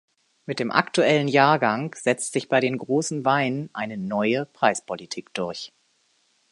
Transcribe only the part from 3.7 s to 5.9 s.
eine neue Preispolitik durch.